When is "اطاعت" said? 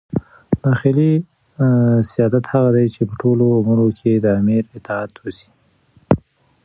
4.77-5.13